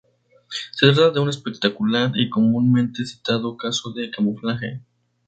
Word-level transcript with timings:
Se 0.71 0.87
trata 0.87 1.11
de 1.11 1.19
un 1.19 1.29
espectacular 1.29 2.11
y 2.15 2.27
comúnmente 2.27 3.05
citado 3.05 3.55
caso 3.55 3.91
de 3.91 4.09
camuflaje. 4.09 4.81